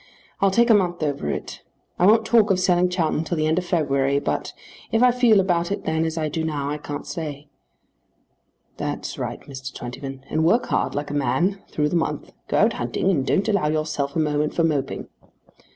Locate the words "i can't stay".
6.71-7.49